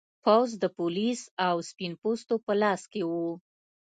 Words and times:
پوځ 0.23 0.49
او 0.63 0.69
پولیس 0.77 1.21
د 1.29 1.31
سپین 1.69 1.93
پوستو 2.01 2.35
په 2.45 2.53
لاس 2.61 2.81
کې 2.91 3.01
و. 3.09 3.13